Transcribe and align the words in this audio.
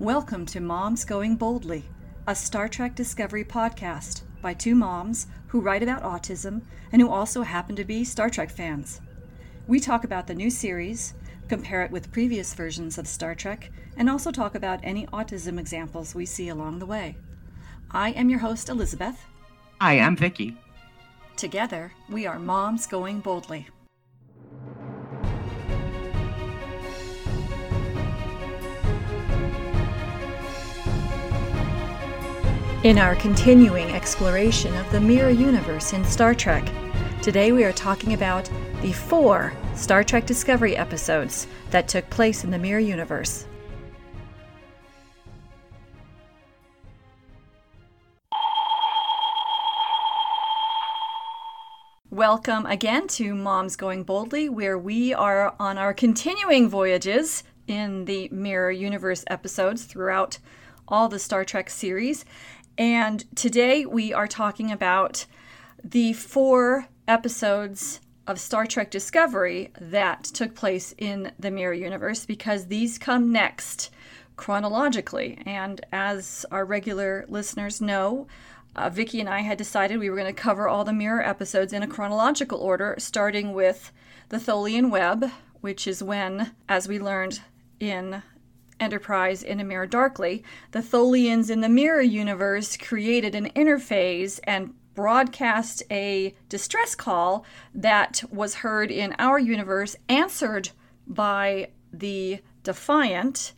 Welcome 0.00 0.46
to 0.46 0.60
Moms 0.60 1.04
Going 1.04 1.34
Boldly, 1.34 1.82
a 2.28 2.32
Star 2.32 2.68
Trek 2.68 2.94
Discovery 2.94 3.44
podcast 3.44 4.22
by 4.40 4.54
two 4.54 4.76
moms 4.76 5.26
who 5.48 5.60
write 5.60 5.82
about 5.82 6.04
autism 6.04 6.62
and 6.92 7.02
who 7.02 7.10
also 7.10 7.42
happen 7.42 7.74
to 7.74 7.84
be 7.84 8.04
Star 8.04 8.30
Trek 8.30 8.48
fans. 8.48 9.00
We 9.66 9.80
talk 9.80 10.04
about 10.04 10.28
the 10.28 10.36
new 10.36 10.50
series, 10.50 11.14
compare 11.48 11.82
it 11.82 11.90
with 11.90 12.12
previous 12.12 12.54
versions 12.54 12.96
of 12.96 13.08
Star 13.08 13.34
Trek, 13.34 13.72
and 13.96 14.08
also 14.08 14.30
talk 14.30 14.54
about 14.54 14.78
any 14.84 15.04
autism 15.06 15.58
examples 15.58 16.14
we 16.14 16.26
see 16.26 16.48
along 16.48 16.78
the 16.78 16.86
way. 16.86 17.16
I 17.90 18.10
am 18.10 18.30
your 18.30 18.38
host, 18.38 18.68
Elizabeth. 18.68 19.24
Hi, 19.80 19.98
I'm 19.98 20.14
Vicky. 20.14 20.56
Together, 21.36 21.90
we 22.08 22.24
are 22.24 22.38
Moms 22.38 22.86
Going 22.86 23.18
Boldly. 23.18 23.66
In 32.84 32.96
our 32.96 33.16
continuing 33.16 33.90
exploration 33.90 34.72
of 34.76 34.88
the 34.92 35.00
mirror 35.00 35.30
universe 35.30 35.92
in 35.94 36.04
Star 36.04 36.32
Trek, 36.32 36.64
today 37.22 37.50
we 37.50 37.64
are 37.64 37.72
talking 37.72 38.14
about 38.14 38.48
the 38.82 38.92
four 38.92 39.52
Star 39.74 40.04
Trek 40.04 40.26
Discovery 40.26 40.76
episodes 40.76 41.48
that 41.70 41.88
took 41.88 42.08
place 42.08 42.44
in 42.44 42.52
the 42.52 42.58
mirror 42.58 42.78
universe. 42.78 43.46
Welcome 52.10 52.64
again 52.66 53.08
to 53.08 53.34
Moms 53.34 53.74
Going 53.74 54.04
Boldly, 54.04 54.48
where 54.48 54.78
we 54.78 55.12
are 55.12 55.52
on 55.58 55.78
our 55.78 55.92
continuing 55.92 56.68
voyages 56.68 57.42
in 57.66 58.04
the 58.04 58.28
Mirror 58.28 58.70
Universe 58.70 59.24
episodes 59.26 59.82
throughout 59.82 60.38
all 60.90 61.08
the 61.08 61.18
Star 61.18 61.44
Trek 61.44 61.68
series. 61.70 62.24
And 62.78 63.24
today 63.34 63.84
we 63.84 64.12
are 64.12 64.28
talking 64.28 64.70
about 64.70 65.26
the 65.82 66.12
four 66.12 66.86
episodes 67.08 68.00
of 68.24 68.38
Star 68.38 68.66
Trek 68.66 68.88
Discovery 68.88 69.72
that 69.80 70.22
took 70.22 70.54
place 70.54 70.94
in 70.96 71.32
the 71.40 71.50
Mirror 71.50 71.74
Universe 71.74 72.24
because 72.24 72.66
these 72.66 72.96
come 72.96 73.32
next 73.32 73.90
chronologically. 74.36 75.42
And 75.44 75.84
as 75.90 76.46
our 76.52 76.64
regular 76.64 77.24
listeners 77.28 77.80
know, 77.80 78.28
uh, 78.76 78.90
Vicky 78.90 79.18
and 79.18 79.28
I 79.28 79.40
had 79.40 79.58
decided 79.58 79.98
we 79.98 80.08
were 80.08 80.16
going 80.16 80.32
to 80.32 80.40
cover 80.40 80.68
all 80.68 80.84
the 80.84 80.92
Mirror 80.92 81.22
episodes 81.22 81.72
in 81.72 81.82
a 81.82 81.88
chronological 81.88 82.60
order, 82.60 82.94
starting 82.98 83.54
with 83.54 83.90
the 84.28 84.38
Tholian 84.38 84.88
Web, 84.88 85.32
which 85.62 85.88
is 85.88 86.00
when, 86.00 86.52
as 86.68 86.86
we 86.86 87.00
learned 87.00 87.40
in 87.80 88.22
Enterprise 88.80 89.42
in 89.42 89.60
a 89.60 89.64
Mirror 89.64 89.86
Darkly, 89.86 90.42
the 90.72 90.82
Tholians 90.82 91.50
in 91.50 91.60
the 91.60 91.68
Mirror 91.68 92.02
universe 92.02 92.76
created 92.76 93.34
an 93.34 93.50
interface 93.56 94.40
and 94.44 94.74
broadcast 94.94 95.82
a 95.92 96.34
distress 96.48 96.94
call 96.96 97.44
that 97.72 98.22
was 98.32 98.56
heard 98.56 98.90
in 98.90 99.14
our 99.18 99.38
universe, 99.38 99.94
answered 100.08 100.70
by 101.06 101.68
the 101.92 102.40
Defiant, 102.64 103.52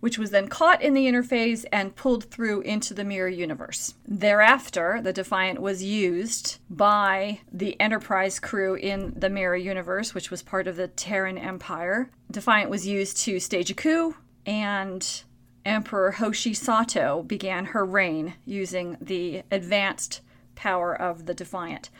which 0.00 0.18
was 0.18 0.30
then 0.30 0.48
caught 0.48 0.80
in 0.82 0.94
the 0.94 1.06
interface 1.06 1.64
and 1.70 1.96
pulled 1.96 2.24
through 2.24 2.62
into 2.62 2.94
the 2.94 3.04
mirror 3.04 3.28
universe. 3.28 3.94
Thereafter, 4.08 5.00
the 5.02 5.12
Defiant 5.12 5.60
was 5.60 5.82
used 5.82 6.58
by 6.70 7.40
the 7.52 7.78
Enterprise 7.80 8.38
crew 8.38 8.74
in 8.74 9.12
the 9.16 9.30
mirror 9.30 9.56
universe, 9.56 10.14
which 10.14 10.30
was 10.30 10.42
part 10.42 10.66
of 10.66 10.76
the 10.76 10.88
Terran 10.88 11.38
Empire. 11.38 12.08
Defiant 12.30 12.70
was 12.70 12.86
used 12.86 13.18
to 13.18 13.38
stage 13.38 13.70
a 13.70 13.74
coup 13.74 14.16
and 14.46 15.24
Emperor 15.64 16.12
Hoshi 16.12 16.54
Sato 16.54 17.24
began 17.24 17.66
her 17.66 17.84
reign 17.84 18.34
using 18.44 18.96
the 19.00 19.42
advanced 19.50 20.20
power 20.54 20.94
of 20.94 21.26
the 21.26 21.34
Defiant. 21.34 21.90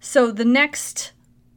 So 0.00 0.32
the 0.32 0.44
next 0.44 1.12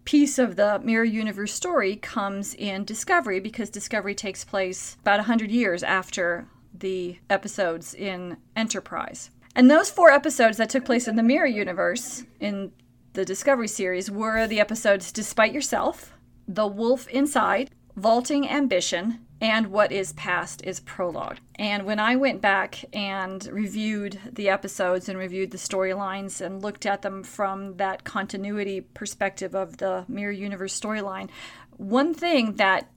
piece 0.06 0.38
of 0.38 0.56
the 0.56 0.80
Mirror 0.80 1.06
Universe 1.06 1.54
story 1.54 1.96
comes 1.96 2.54
in 2.54 2.86
Discovery 2.86 3.40
because 3.40 3.72
Discovery 3.72 4.14
takes 4.14 4.44
place 4.44 4.98
about 5.02 5.18
100 5.18 5.50
years 5.50 5.82
after 5.82 6.48
the 6.72 7.18
episodes 7.30 7.96
in 7.96 8.38
Enterprise. 8.56 9.32
And 9.56 9.72
those 9.72 9.90
four 9.90 10.12
episodes 10.12 10.58
that 10.58 10.70
took 10.70 10.86
place 10.86 11.08
in 11.08 11.16
the 11.16 11.24
Mirror 11.24 11.48
Universe 11.48 12.24
in 12.40 12.72
the 13.14 13.26
Discovery 13.26 13.68
series 13.68 14.12
were 14.12 14.46
the 14.46 14.60
episodes 14.60 15.12
Despite 15.12 15.54
Yourself, 15.54 16.14
The 16.48 16.68
Wolf 16.68 17.08
Inside, 17.08 17.72
Vaulting 17.96 18.48
Ambition, 18.48 19.25
and 19.42 19.68
what 19.68 19.92
is 19.92 20.14
past 20.14 20.64
is 20.64 20.80
prologue. 20.80 21.38
And 21.56 21.84
when 21.86 22.00
I 22.00 22.16
went 22.16 22.42
back 22.42 22.86
and 22.94 23.46
reviewed 23.48 24.20
the 24.32 24.50
episodes 24.50 25.10
and 25.10 25.20
reviewed 25.20 25.52
the 25.52 25.58
storylines 25.58 26.40
and 26.40 26.62
looked 26.62 26.86
at 26.86 27.02
them 27.02 27.24
from 27.24 27.78
that 27.78 28.04
continuity 28.04 28.82
perspective 28.82 29.54
of 29.54 29.78
the 29.78 30.06
Mirror 30.08 30.32
Universe 30.32 30.80
storyline, 30.80 31.30
one 31.78 32.14
thing 32.14 32.54
that 32.56 32.90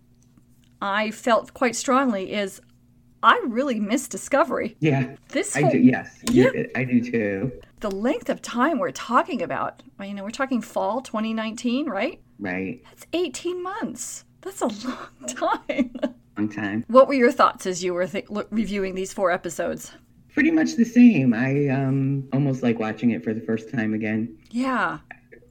I 0.81 1.10
felt 1.10 1.54
quite 1.54 1.75
strongly 1.75 2.32
is 2.32 2.60
I 3.22 3.43
really 3.48 3.81
miss 3.81 4.06
Discovery. 4.06 4.77
Yeah. 4.78 5.16
This 5.31 5.56
I 5.56 5.69
do, 5.71 5.78
yes. 5.78 6.21
Yeah. 6.31 6.50
I 6.77 6.84
do 6.84 7.00
too. 7.00 7.53
the 7.81 7.91
length 7.91 8.28
of 8.31 8.41
time 8.43 8.78
we're 8.78 8.93
talking 8.93 9.43
about, 9.43 9.82
you 10.00 10.15
know, 10.15 10.22
we're 10.22 10.31
talking 10.31 10.60
fall 10.62 11.00
2019, 11.00 11.87
right? 11.87 12.21
Right. 12.38 12.81
That's 12.91 13.06
18 13.12 13.60
months. 13.60 14.25
That's 14.41 14.62
a 14.62 14.66
long 14.87 15.09
time. 15.27 15.93
Long 16.38 16.49
time. 16.49 16.84
What 16.87 17.09
were 17.09 17.15
your 17.15 17.32
thoughts 17.32 17.66
as 17.66 17.82
you 17.82 17.93
were 17.93 18.06
th- 18.06 18.26
reviewing 18.50 18.94
these 18.94 19.12
four 19.12 19.32
episodes? 19.32 19.91
Pretty 20.32 20.53
much 20.53 20.76
the 20.76 20.84
same. 20.84 21.34
I 21.34 21.66
um 21.69 22.28
almost 22.32 22.62
like 22.62 22.78
watching 22.78 23.10
it 23.10 23.25
for 23.25 23.34
the 23.34 23.41
first 23.41 23.72
time 23.72 23.93
again. 23.93 24.38
Yeah, 24.53 24.98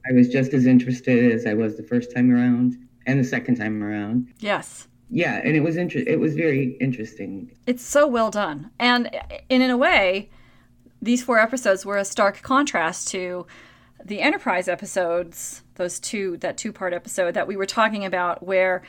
I 0.08 0.12
was 0.14 0.30
just 0.30 0.54
as 0.54 0.64
interested 0.64 1.30
as 1.34 1.44
I 1.44 1.52
was 1.52 1.76
the 1.76 1.82
first 1.82 2.14
time 2.14 2.30
around 2.34 2.78
and 3.06 3.20
the 3.20 3.24
second 3.24 3.56
time 3.56 3.82
around. 3.82 4.32
yes. 4.38 4.88
Yeah, 5.10 5.40
and 5.42 5.56
it 5.56 5.60
was 5.60 5.76
inter- 5.78 6.04
it 6.06 6.20
was 6.20 6.34
very 6.34 6.76
interesting. 6.80 7.50
It's 7.66 7.82
so 7.84 8.06
well 8.06 8.30
done. 8.30 8.70
And 8.78 9.10
in, 9.48 9.62
in 9.62 9.70
a 9.70 9.76
way, 9.76 10.28
these 11.00 11.22
four 11.22 11.38
episodes 11.38 11.84
were 11.86 11.96
a 11.96 12.04
stark 12.04 12.42
contrast 12.42 13.08
to 13.08 13.46
the 14.04 14.20
Enterprise 14.20 14.68
episodes, 14.68 15.62
those 15.78 15.98
two, 15.98 16.36
that 16.38 16.58
two 16.58 16.72
part 16.72 16.92
episode 16.92 17.34
that 17.34 17.46
we 17.46 17.56
were 17.56 17.66
talking 17.66 18.04
about, 18.04 18.42
where 18.42 18.82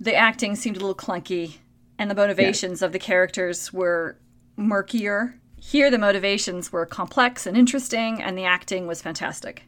the 0.00 0.14
acting 0.14 0.56
seemed 0.56 0.76
a 0.76 0.80
little 0.80 0.94
clunky 0.94 1.58
and 1.98 2.10
the 2.10 2.14
motivations 2.14 2.82
of 2.82 2.92
the 2.92 2.98
characters 2.98 3.72
were 3.72 4.18
murkier. 4.56 5.38
Here, 5.58 5.90
the 5.90 5.98
motivations 5.98 6.72
were 6.72 6.86
complex 6.86 7.46
and 7.46 7.56
interesting, 7.56 8.22
and 8.22 8.36
the 8.36 8.44
acting 8.44 8.86
was 8.86 9.02
fantastic. 9.02 9.64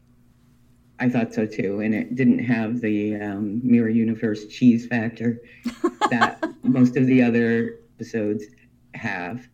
I 1.00 1.08
thought 1.08 1.32
so 1.32 1.46
too, 1.46 1.80
and 1.80 1.94
it 1.94 2.16
didn't 2.16 2.40
have 2.40 2.80
the 2.80 3.16
um, 3.16 3.60
mirror 3.62 3.88
universe 3.88 4.46
cheese 4.46 4.86
factor 4.86 5.40
that 6.10 6.42
most 6.62 6.96
of 6.96 7.06
the 7.06 7.22
other 7.22 7.78
episodes 7.96 8.44
have. 8.94 9.46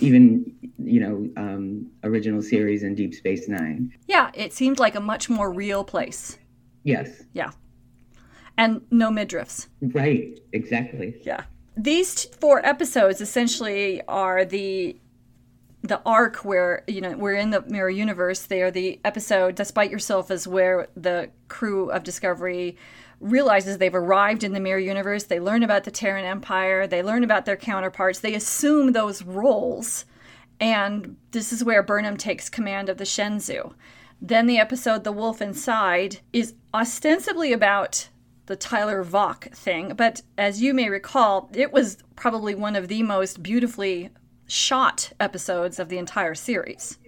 Even 0.00 0.54
you 0.78 1.00
know, 1.00 1.30
um, 1.36 1.90
original 2.04 2.42
series 2.42 2.82
and 2.82 2.96
Deep 2.96 3.14
Space 3.14 3.48
Nine. 3.48 3.92
Yeah, 4.06 4.30
it 4.34 4.52
seemed 4.52 4.78
like 4.78 4.94
a 4.94 5.00
much 5.00 5.28
more 5.28 5.52
real 5.52 5.84
place. 5.84 6.38
Yes, 6.84 7.22
Yeah. 7.34 7.50
And 8.58 8.82
no 8.90 9.10
midriffs. 9.10 9.68
right, 9.80 10.38
exactly. 10.52 11.14
Yeah. 11.22 11.44
These 11.76 12.14
t- 12.14 12.28
four 12.40 12.64
episodes 12.66 13.20
essentially 13.20 14.02
are 14.08 14.44
the 14.44 14.96
the 15.82 16.02
arc 16.04 16.44
where 16.44 16.84
you 16.86 17.00
know 17.00 17.16
we're 17.16 17.34
in 17.34 17.50
the 17.50 17.62
mirror 17.62 17.88
universe. 17.88 18.42
They 18.42 18.60
are 18.60 18.70
the 18.70 19.00
episode 19.02 19.54
"Despite 19.54 19.90
Yourself" 19.90 20.30
is 20.30 20.46
where 20.46 20.88
the 20.94 21.30
crew 21.48 21.90
of 21.90 22.02
Discovery 22.02 22.76
realizes 23.18 23.78
they've 23.78 23.94
arrived 23.94 24.44
in 24.44 24.52
the 24.52 24.60
mirror 24.60 24.78
universe. 24.78 25.24
They 25.24 25.40
learn 25.40 25.62
about 25.62 25.84
the 25.84 25.90
Terran 25.90 26.26
Empire. 26.26 26.86
They 26.86 27.02
learn 27.02 27.24
about 27.24 27.46
their 27.46 27.56
counterparts. 27.56 28.18
They 28.18 28.34
assume 28.34 28.92
those 28.92 29.22
roles, 29.22 30.04
and 30.60 31.16
this 31.30 31.50
is 31.50 31.64
where 31.64 31.82
Burnham 31.82 32.18
takes 32.18 32.50
command 32.50 32.90
of 32.90 32.98
the 32.98 33.04
Shenzhou. 33.04 33.72
Then 34.20 34.46
the 34.46 34.58
episode 34.58 35.04
"The 35.04 35.12
Wolf 35.12 35.40
Inside" 35.40 36.18
is 36.34 36.52
ostensibly 36.74 37.52
about 37.52 38.08
the 38.46 38.56
Tyler 38.56 39.04
Voq 39.04 39.54
thing, 39.54 39.94
but 39.94 40.22
as 40.36 40.60
you 40.60 40.74
may 40.74 40.88
recall, 40.88 41.50
it 41.54 41.72
was 41.72 41.98
probably 42.16 42.54
one 42.54 42.74
of 42.74 42.88
the 42.88 43.02
most 43.02 43.42
beautifully 43.42 44.10
shot 44.46 45.12
episodes 45.20 45.78
of 45.78 45.88
the 45.88 45.98
entire 45.98 46.34
series. 46.34 46.98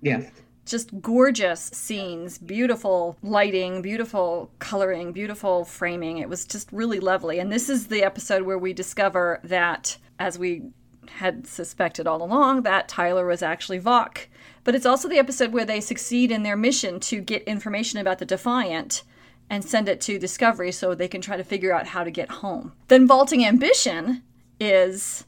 Yes, 0.00 0.30
Just 0.66 1.00
gorgeous 1.00 1.60
scenes, 1.60 2.38
beautiful 2.38 3.18
lighting, 3.22 3.82
beautiful 3.82 4.50
coloring, 4.60 5.12
beautiful 5.12 5.64
framing. 5.64 6.18
It 6.18 6.28
was 6.28 6.44
just 6.44 6.70
really 6.72 7.00
lovely. 7.00 7.38
And 7.38 7.50
this 7.50 7.68
is 7.68 7.88
the 7.88 8.02
episode 8.04 8.42
where 8.44 8.58
we 8.58 8.72
discover 8.72 9.40
that, 9.44 9.96
as 10.18 10.38
we 10.38 10.62
had 11.10 11.46
suspected 11.46 12.06
all 12.06 12.22
along, 12.22 12.62
that 12.62 12.88
Tyler 12.88 13.26
was 13.26 13.42
actually 13.42 13.80
Voq. 13.80 14.26
But 14.64 14.74
it's 14.74 14.86
also 14.86 15.08
the 15.08 15.18
episode 15.18 15.52
where 15.52 15.64
they 15.64 15.80
succeed 15.80 16.30
in 16.30 16.42
their 16.42 16.56
mission 16.56 17.00
to 17.00 17.20
get 17.20 17.42
information 17.44 17.98
about 17.98 18.18
the 18.18 18.24
Defiant 18.24 19.02
and 19.50 19.64
send 19.64 19.88
it 19.88 20.00
to 20.02 20.18
Discovery 20.18 20.72
so 20.72 20.94
they 20.94 21.08
can 21.08 21.20
try 21.20 21.36
to 21.36 21.44
figure 21.44 21.74
out 21.74 21.88
how 21.88 22.04
to 22.04 22.10
get 22.10 22.30
home. 22.30 22.72
Then 22.88 23.06
Vaulting 23.06 23.44
Ambition 23.44 24.22
is 24.58 25.24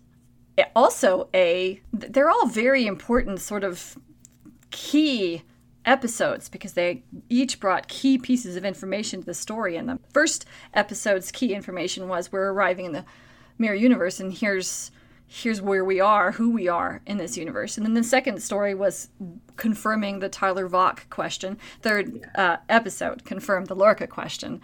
also 0.75 1.29
a 1.35 1.81
they're 1.93 2.31
all 2.31 2.47
very 2.47 2.87
important 2.87 3.41
sort 3.41 3.65
of 3.65 3.97
key 4.71 5.43
episodes 5.85 6.49
because 6.49 6.73
they 6.73 7.03
each 7.29 7.61
brought 7.61 7.89
key 7.89 8.19
pieces 8.19 8.57
of 8.57 8.65
information 8.65 9.21
to 9.21 9.27
the 9.27 9.35
story 9.35 9.77
in 9.77 9.87
the 9.87 9.99
first 10.13 10.45
episode's 10.75 11.31
key 11.31 11.55
information 11.55 12.09
was 12.09 12.33
we're 12.33 12.51
arriving 12.51 12.87
in 12.87 12.93
the 12.93 13.05
mirror 13.59 13.75
universe 13.75 14.19
and 14.19 14.33
here's 14.33 14.91
here's 15.27 15.61
where 15.61 15.85
we 15.85 16.01
are 16.01 16.33
who 16.33 16.51
we 16.51 16.69
are 16.69 17.01
in 17.07 17.17
this 17.17 17.37
universe 17.37 17.77
and 17.77 17.85
then 17.85 17.95
the 17.95 18.03
second 18.03 18.41
story 18.43 18.75
was 18.75 19.09
confirming 19.57 20.19
the 20.19 20.29
tyler 20.29 20.69
Voq 20.69 21.09
question 21.11 21.59
third 21.81 22.29
uh, 22.37 22.59
episode 22.69 23.25
confirmed 23.25 23.67
the 23.67 23.75
lorca 23.75 24.07
question 24.07 24.61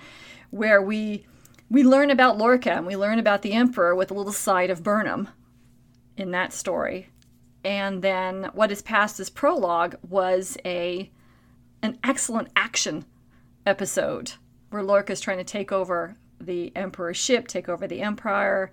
where 0.50 0.81
we 0.81 1.26
we 1.69 1.82
learn 1.82 2.11
about 2.11 2.38
lorca 2.38 2.73
and 2.73 2.87
we 2.87 2.97
learn 2.97 3.19
about 3.19 3.43
the 3.43 3.53
emperor 3.53 3.94
with 3.94 4.11
a 4.11 4.14
little 4.14 4.32
side 4.32 4.70
of 4.70 4.82
burnham 4.82 5.29
in 6.17 6.31
that 6.32 6.53
story. 6.53 7.09
And 7.64 8.03
then 8.03 8.50
what 8.55 8.73
is 8.73 8.82
past 8.82 9.20
as 9.20 9.31
prologue 9.31 9.97
was 10.09 10.56
a 10.64 11.11
an 11.82 11.99
excellent 12.05 12.49
action 12.55 13.05
episode 13.67 14.35
where 14.70 14.82
Lorca 14.82 15.12
is 15.12 15.20
trying 15.20 15.38
to 15.38 15.44
take 15.44 15.73
over 15.73 16.17
the 16.41 16.75
Emperor's 16.76 17.17
ship, 17.17 17.49
take 17.49 17.69
over 17.69 17.87
the 17.88 18.00
Empire. 18.00 18.70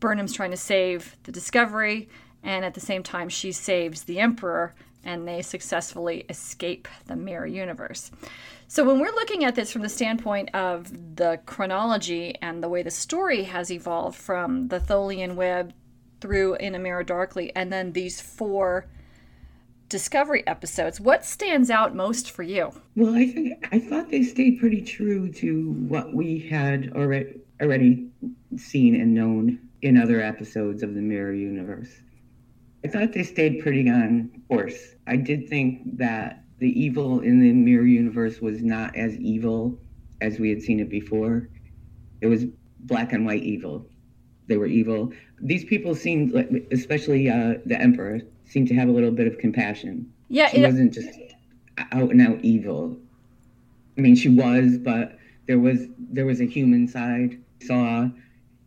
Burnham's 0.00 0.32
trying 0.32 0.50
to 0.50 0.56
save 0.56 1.16
the 1.24 1.32
Discovery, 1.32 2.08
and 2.42 2.64
at 2.64 2.74
the 2.74 2.80
same 2.80 3.02
time, 3.02 3.28
she 3.28 3.52
saves 3.52 4.04
the 4.04 4.20
Emperor, 4.20 4.74
and 5.04 5.26
they 5.26 5.42
successfully 5.42 6.26
escape 6.28 6.88
the 7.06 7.16
mirror 7.16 7.46
universe. 7.46 8.10
So, 8.68 8.84
when 8.84 8.98
we're 8.98 9.14
looking 9.14 9.44
at 9.44 9.54
this 9.54 9.72
from 9.72 9.82
the 9.82 9.88
standpoint 9.88 10.54
of 10.54 11.16
the 11.16 11.40
chronology 11.46 12.34
and 12.42 12.62
the 12.62 12.68
way 12.68 12.82
the 12.82 12.90
story 12.90 13.44
has 13.44 13.70
evolved 13.70 14.18
from 14.18 14.68
the 14.68 14.80
Tholian 14.80 15.36
web 15.36 15.72
through 16.20 16.54
In 16.56 16.74
a 16.74 16.78
Mirror 16.78 17.04
Darkly, 17.04 17.52
and 17.54 17.72
then 17.72 17.92
these 17.92 18.20
four 18.20 18.86
Discovery 19.88 20.44
episodes. 20.48 21.00
What 21.00 21.24
stands 21.24 21.70
out 21.70 21.94
most 21.94 22.32
for 22.32 22.42
you? 22.42 22.72
Well, 22.96 23.14
I 23.14 23.26
think 23.28 23.68
I 23.70 23.78
thought 23.78 24.10
they 24.10 24.24
stayed 24.24 24.58
pretty 24.58 24.82
true 24.82 25.30
to 25.34 25.70
what 25.88 26.12
we 26.12 26.40
had 26.40 26.92
already 26.96 27.40
already 27.60 28.08
seen 28.56 29.00
and 29.00 29.14
known 29.14 29.60
in 29.82 29.96
other 29.96 30.20
episodes 30.20 30.82
of 30.82 30.94
the 30.94 31.00
Mirror 31.00 31.34
Universe. 31.34 31.90
I 32.84 32.88
thought 32.88 33.12
they 33.12 33.22
stayed 33.22 33.62
pretty 33.62 33.88
on 33.88 34.30
course. 34.48 34.94
I 35.06 35.16
did 35.16 35.48
think 35.48 35.98
that 35.98 36.44
the 36.58 36.68
evil 36.68 37.20
in 37.20 37.40
the 37.40 37.52
Mirror 37.52 37.86
Universe 37.86 38.40
was 38.40 38.62
not 38.62 38.96
as 38.96 39.16
evil 39.16 39.78
as 40.20 40.38
we 40.38 40.50
had 40.50 40.62
seen 40.62 40.80
it 40.80 40.88
before. 40.88 41.48
It 42.20 42.26
was 42.26 42.44
black 42.80 43.12
and 43.12 43.26
white 43.26 43.42
evil 43.42 43.88
they 44.46 44.56
were 44.56 44.66
evil. 44.66 45.12
These 45.40 45.64
people 45.64 45.94
seemed, 45.94 46.32
like, 46.32 46.48
especially 46.70 47.28
uh, 47.28 47.54
the 47.64 47.80
emperor, 47.80 48.20
seemed 48.44 48.68
to 48.68 48.74
have 48.74 48.88
a 48.88 48.92
little 48.92 49.10
bit 49.10 49.26
of 49.26 49.38
compassion. 49.38 50.10
Yeah, 50.28 50.48
she 50.48 50.58
it, 50.58 50.66
wasn't 50.66 50.92
just 50.92 51.18
out 51.92 52.10
and 52.10 52.20
out 52.20 52.38
evil. 52.42 52.96
I 53.98 54.00
mean, 54.00 54.14
she 54.14 54.28
was, 54.28 54.78
but 54.78 55.18
there 55.46 55.58
was 55.58 55.86
there 55.98 56.26
was 56.26 56.40
a 56.40 56.46
human 56.46 56.86
side. 56.88 57.40
Saw 57.62 58.08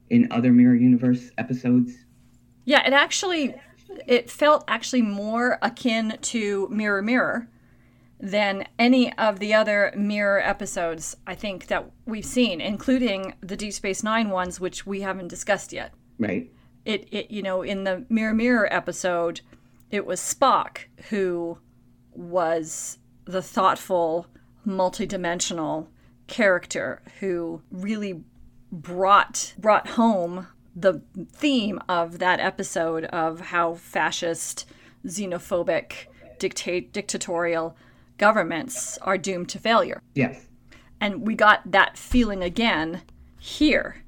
in 0.09 0.27
other 0.31 0.51
Mirror 0.51 0.75
Universe 0.75 1.31
episodes. 1.37 1.93
Yeah, 2.65 2.85
it 2.85 2.93
actually 2.93 3.55
it 4.07 4.29
felt 4.29 4.63
actually 4.67 5.01
more 5.01 5.57
akin 5.61 6.17
to 6.21 6.67
Mirror 6.69 7.01
Mirror 7.01 7.49
than 8.19 8.67
any 8.77 9.13
of 9.17 9.39
the 9.39 9.53
other 9.53 9.93
mirror 9.95 10.41
episodes 10.41 11.15
I 11.25 11.35
think 11.35 11.67
that 11.67 11.89
we've 12.05 12.25
seen, 12.25 12.59
including 12.59 13.35
the 13.41 13.55
Deep 13.55 13.73
Space 13.73 14.03
Nine 14.03 14.29
ones, 14.29 14.59
which 14.59 14.85
we 14.85 15.01
haven't 15.01 15.29
discussed 15.29 15.71
yet. 15.71 15.93
Right. 16.17 16.51
It, 16.85 17.07
it 17.11 17.31
you 17.31 17.41
know, 17.41 17.61
in 17.61 17.85
the 17.85 18.05
Mirror 18.09 18.33
Mirror 18.33 18.73
episode, 18.73 19.41
it 19.89 20.05
was 20.05 20.19
Spock 20.19 20.79
who 21.09 21.57
was 22.11 22.99
the 23.25 23.41
thoughtful, 23.41 24.27
multidimensional 24.67 25.87
character 26.27 27.01
who 27.19 27.61
really 27.71 28.23
brought 28.71 29.53
brought 29.57 29.89
home 29.89 30.47
the 30.75 31.01
theme 31.31 31.79
of 31.89 32.19
that 32.19 32.39
episode 32.39 33.05
of 33.05 33.39
how 33.41 33.73
fascist, 33.73 34.65
xenophobic, 35.05 36.07
dictate 36.37 36.93
dictatorial 36.93 37.75
governments 38.17 38.97
are 38.99 39.17
doomed 39.17 39.49
to 39.49 39.59
failure. 39.59 40.01
Yes. 40.13 40.45
And 41.01 41.25
we 41.25 41.35
got 41.35 41.71
that 41.71 41.97
feeling 41.97 42.43
again 42.43 43.01
here 43.39 44.03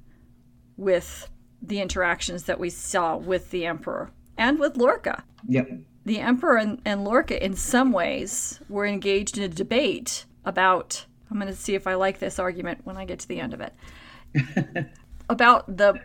with 0.78 1.30
the 1.62 1.80
interactions 1.80 2.44
that 2.44 2.60
we 2.60 2.70
saw 2.70 3.16
with 3.16 3.52
the 3.52 3.66
Emperor 3.66 4.12
and 4.38 4.60
with 4.60 4.78
Lorca. 4.78 5.24
Yep. 5.48 5.70
The 6.06 6.20
Emperor 6.20 6.58
and, 6.58 6.82
and 6.84 7.04
Lorca, 7.04 7.44
in 7.44 7.56
some 7.56 7.92
ways, 7.92 8.60
were 8.68 8.86
engaged 8.86 9.38
in 9.38 9.44
a 9.44 9.48
debate 9.48 10.26
about. 10.44 11.06
I'm 11.30 11.40
going 11.40 11.48
to 11.48 11.56
see 11.56 11.76
if 11.76 11.88
I 11.88 11.94
like 11.94 12.20
this 12.20 12.40
argument 12.40 12.82
when 12.84 12.98
I 12.98 13.06
get 13.06 13.20
to 13.20 13.28
the 13.28 13.40
end 13.40 13.54
of 13.54 13.62
it. 13.62 13.74
about 15.30 15.78
the 15.78 16.00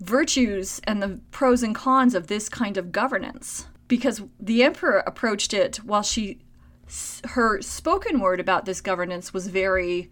virtues 0.00 0.80
and 0.84 1.02
the 1.02 1.20
pros 1.30 1.62
and 1.62 1.74
cons 1.74 2.14
of 2.14 2.26
this 2.26 2.48
kind 2.48 2.76
of 2.76 2.92
governance. 2.92 3.66
Because 3.88 4.22
the 4.38 4.62
Emperor 4.62 5.02
approached 5.06 5.52
it 5.52 5.76
while 5.78 6.02
she 6.02 6.40
her 7.24 7.62
spoken 7.62 8.18
word 8.18 8.40
about 8.40 8.64
this 8.64 8.80
governance 8.80 9.32
was 9.32 9.46
very 9.46 10.10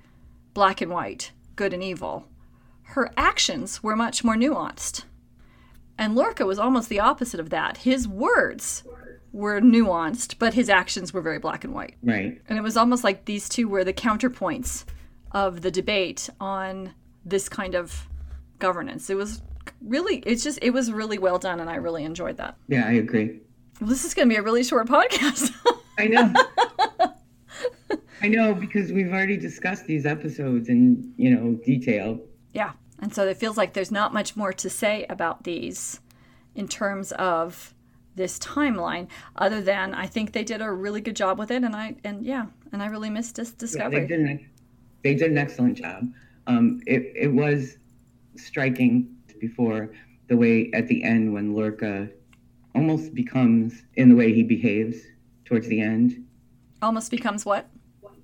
black 0.55 0.81
and 0.81 0.93
white, 0.93 1.33
good 1.57 1.73
and 1.73 1.83
evil. 1.83 2.29
Her 2.83 3.11
actions 3.17 3.83
were 3.83 3.97
much 3.97 4.23
more 4.23 4.37
nuanced. 4.37 5.05
And 5.97 6.15
Lorca 6.15 6.47
was 6.47 6.59
almost 6.59 6.89
the 6.89 7.01
opposite 7.01 7.41
of 7.41 7.51
that. 7.51 7.79
His 7.79 8.07
words 8.07 8.85
were 9.33 9.61
nuanced, 9.61 10.37
but 10.39 10.55
his 10.55 10.69
actions 10.69 11.13
were 11.13 11.21
very 11.21 11.39
black 11.39 11.65
and 11.65 11.75
white. 11.75 11.97
Right. 12.03 12.41
And 12.49 12.59
it 12.59 12.63
was 12.63 12.77
almost 12.77 13.03
like 13.05 13.25
these 13.25 13.49
two 13.49 13.69
were 13.69 13.85
the 13.85 13.93
counterpoints 13.93 14.85
of 15.33 15.63
the 15.63 15.71
debate 15.71 16.31
on 16.41 16.95
this 17.25 17.49
kind 17.49 17.75
of 17.75 18.09
governance. 18.59 19.11
It 19.11 19.17
was 19.17 19.43
really, 19.81 20.17
it's 20.27 20.43
just, 20.43 20.59
it 20.63 20.71
was 20.71 20.93
really 20.93 21.19
well 21.19 21.39
done, 21.39 21.61
and 21.61 21.69
I 21.69 21.77
really 21.77 22.05
enjoyed 22.05 22.37
that. 22.39 22.57
Yeah, 22.69 22.87
I 22.87 22.93
agree. 22.93 23.41
Well, 23.81 23.91
this 23.91 24.05
is 24.05 24.15
going 24.15 24.29
to 24.29 24.35
be 24.35 24.39
a 24.39 24.43
really 24.43 24.65
short 24.65 24.89
podcast. 24.89 25.53
I 25.99 26.07
know. 26.07 26.33
I 28.23 28.29
know 28.29 28.55
because 28.55 28.93
we've 28.93 29.09
already 29.09 29.37
discussed 29.37 29.87
these 29.87 30.05
episodes 30.05 30.69
in, 30.69 31.13
you 31.17 31.35
know, 31.35 31.59
detail. 31.65 32.21
Yeah. 32.53 32.73
And 32.99 33.15
so 33.15 33.27
it 33.27 33.37
feels 33.37 33.57
like 33.57 33.75
there's 33.75 33.93
not 33.93 34.13
much 34.13 34.37
more 34.37 34.53
to 34.53 34.69
say 34.69 35.07
about 35.09 35.45
these 35.45 36.01
in 36.55 36.67
terms 36.67 37.13
of 37.13 37.75
this 38.17 38.39
timeline 38.41 39.07
other 39.37 39.61
than 39.61 39.95
I 39.95 40.07
think 40.07 40.33
they 40.33 40.43
did 40.43 40.61
a 40.61 40.73
really 40.73 41.01
good 41.01 41.15
job 41.15 41.39
with 41.39 41.53
it 41.53 41.63
and 41.63 41.77
I 41.77 41.95
and 42.03 42.27
yeah, 42.27 42.47
and 42.73 42.83
I 42.83 42.87
really 42.87 43.11
missed 43.11 43.37
this 43.37 43.53
discovery. 43.53 43.95
Yeah, 43.95 44.01
they, 44.01 44.07
did 44.09 44.21
an, 44.21 44.51
they 45.05 45.15
did 45.15 45.31
an 45.31 45.39
excellent 45.39 45.77
job. 45.77 46.09
Um, 46.49 46.81
it, 46.87 47.13
it 47.15 47.33
was 47.33 47.79
striking 48.37 49.15
before 49.39 49.93
the 50.29 50.37
way 50.37 50.71
at 50.75 50.89
the 50.89 51.05
end 51.05 51.33
when 51.33 51.55
Lorca 51.55 52.09
almost 52.75 53.15
becomes 53.15 53.83
in 53.95 54.09
the 54.09 54.17
way 54.17 54.33
he 54.33 54.43
behaves 54.43 54.99
towards 55.45 55.69
the 55.69 55.81
end. 55.81 56.25
Almost 56.83 57.11
becomes 57.11 57.45
what? 57.45 57.69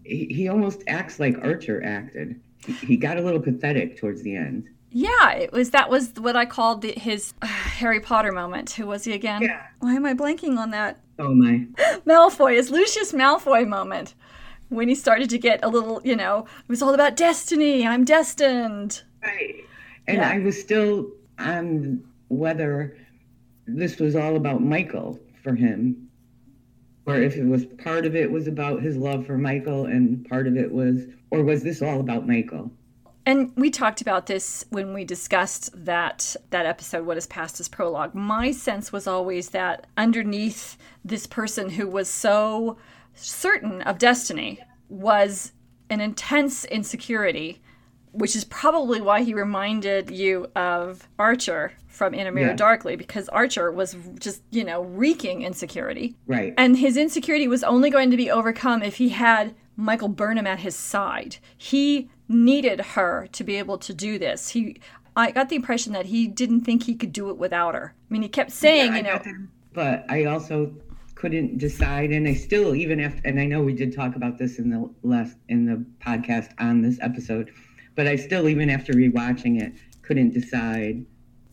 he, 0.05 0.27
he 0.27 0.49
almost 0.49 0.83
acts 0.87 1.19
like 1.19 1.37
Archer 1.43 1.83
acted. 1.85 2.41
He, 2.59 2.73
he 2.73 2.97
got 2.97 3.17
a 3.17 3.23
little 3.23 3.41
pathetic 3.41 3.99
towards 3.99 4.23
the 4.23 4.37
end. 4.37 4.69
Yeah, 4.91 5.33
it 5.33 5.53
was 5.53 5.71
that 5.71 5.91
was 5.91 6.13
what 6.19 6.37
I 6.37 6.47
called 6.47 6.83
the, 6.83 6.93
his 6.93 7.35
uh, 7.43 7.47
Harry 7.47 7.99
Potter 7.99 8.31
moment. 8.31 8.71
Who 8.71 8.87
was 8.87 9.05
he 9.05 9.13
again? 9.13 9.43
Yeah. 9.43 9.63
Why 9.81 9.95
am 9.95 10.07
I 10.07 10.15
blanking 10.15 10.57
on 10.57 10.71
that? 10.71 11.01
Oh 11.19 11.35
my. 11.35 11.67
Malfoy, 12.07 12.55
his 12.55 12.71
Lucius 12.71 13.13
Malfoy 13.13 13.67
moment. 13.67 14.15
When 14.75 14.89
he 14.89 14.95
started 14.95 15.31
to 15.31 15.39
get 15.39 15.61
a 15.63 15.69
little, 15.69 16.01
you 16.05 16.17
know, 16.17 16.41
it 16.41 16.69
was 16.69 16.83
all 16.83 16.95
about 16.95 17.17
destiny. 17.17 17.87
I'm 17.87 18.05
destined. 18.05 19.03
Right. 19.23 19.65
And 20.07 20.19
yeah. 20.19 20.31
I 20.31 20.39
was 20.39 20.61
still 20.61 21.11
on 21.39 22.05
whether 22.29 22.97
this 23.67 23.99
was 23.99 24.15
all 24.15 24.37
about 24.37 24.63
Michael 24.63 25.19
for 25.43 25.55
him 25.55 26.09
or 27.07 27.17
if 27.17 27.37
it 27.37 27.45
was 27.45 27.67
part 27.67 28.07
of 28.07 28.17
it 28.17 28.31
was 28.31 28.47
about 28.47 28.83
his 28.83 28.97
love 28.97 29.27
for 29.27 29.37
Michael 29.37 29.87
and 29.87 30.27
part 30.29 30.47
of 30.47 30.57
it 30.57 30.73
was 30.73 31.05
or 31.31 31.43
was 31.43 31.63
this 31.63 31.83
all 31.83 32.01
about 32.01 32.27
Michael? 32.27 32.71
And 33.27 33.53
we 33.57 33.71
talked 33.71 34.01
about 34.01 34.27
this 34.27 34.65
when 34.71 34.93
we 34.93 35.05
discussed 35.05 35.71
that 35.85 36.37
that 36.51 36.67
episode 36.67 37.07
what 37.07 37.17
is 37.17 37.27
past 37.27 37.61
as 37.61 37.69
prologue. 37.69 38.15
My 38.15 38.51
sense 38.53 38.93
was 38.93 39.07
always 39.07 39.51
that 39.51 39.87
underneath 39.97 40.77
this 41.05 41.27
person 41.27 41.71
who 41.71 41.89
was 41.89 42.09
so 42.09 42.79
certain 43.15 43.83
of 43.83 43.99
destiny 43.99 44.61
was 44.89 45.53
an 45.91 46.01
intense 46.01 46.65
insecurity, 46.65 47.63
which 48.13 48.37
is 48.37 48.45
probably 48.45 49.01
why 49.01 49.23
he 49.23 49.35
reminded 49.35 50.11
you 50.11 50.47
of 50.57 51.09
Archer 51.19 51.73
from 51.89 52.15
In 52.15 52.27
a 52.27 52.33
Mirror 52.33 52.49
yeah. 52.49 52.57
Darkly 52.57 52.97
because 52.97 53.29
Archer 53.29 53.71
was 53.71 53.97
just, 54.19 54.43
you 54.51 54.65
know, 54.65 54.83
reeking 54.83 55.43
insecurity. 55.43 56.17
Right. 56.27 56.55
And 56.57 56.77
his 56.77 56.97
insecurity 56.97 57.49
was 57.49 57.63
only 57.63 57.91
going 57.91 58.11
to 58.11 58.17
be 58.17 58.31
overcome 58.31 58.83
if 58.83 58.97
he 58.97 59.11
had 59.11 59.55
Michael 59.77 60.09
Burnham 60.09 60.47
at 60.47 60.61
his 60.61 60.77
side. 60.77 61.37
He 61.57 62.11
needed 62.29 62.81
her 62.81 63.29
to 63.33 63.45
be 63.45 63.57
able 63.57 63.79
to 63.79 63.95
do 63.95 64.19
this. 64.19 64.51
He 64.51 64.81
I 65.17 65.31
got 65.31 65.49
the 65.49 65.57
impression 65.57 65.93
that 65.93 66.07
he 66.07 66.27
didn't 66.27 66.63
think 66.63 66.85
he 66.85 66.95
could 66.95 67.13
do 67.13 67.31
it 67.31 67.37
without 67.37 67.75
her. 67.75 67.95
I 67.95 68.13
mean, 68.13 68.23
he 68.23 68.29
kept 68.29 68.51
saying, 68.51 68.93
Yeah, 68.93 68.97
you 68.97 69.03
know, 69.33 69.47
but 69.73 70.05
I 70.09 70.25
also 70.25 70.75
couldn't 71.25 71.57
decide, 71.57 72.11
and 72.11 72.29
I 72.29 72.35
still, 72.35 72.75
even 72.75 73.01
after, 73.01 73.23
and 73.27 73.41
I 73.41 73.47
know 73.47 73.63
we 73.63 73.73
did 73.73 73.95
talk 73.95 74.15
about 74.15 74.37
this 74.37 74.59
in 74.59 74.69
the 74.69 74.91
last 75.03 75.39
in 75.49 75.65
the 75.65 75.83
podcast 76.05 76.51
on 76.59 76.83
this 76.83 76.99
episode, 77.01 77.51
but 77.95 78.07
I 78.07 78.15
still, 78.17 78.47
even 78.47 78.69
after 78.69 78.93
rewatching 78.93 79.59
it, 79.59 79.73
couldn't 80.03 80.35
decide, 80.35 81.07